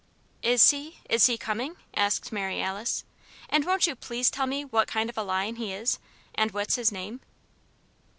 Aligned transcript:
"Is 0.41 0.71
he 0.71 0.97
is 1.11 1.27
he 1.27 1.37
coming?" 1.37 1.75
asked 1.93 2.31
Mary 2.31 2.59
Alice, 2.59 3.03
"and 3.49 3.65
won't 3.65 3.85
you 3.85 3.95
please 3.95 4.31
tell 4.31 4.47
me 4.47 4.65
what 4.65 4.87
kind 4.87 5.11
of 5.11 5.15
a 5.19 5.21
lion 5.21 5.57
he 5.57 5.71
is, 5.73 5.99
and 6.33 6.49
what's 6.53 6.73
his 6.73 6.91
name?" 6.91 7.21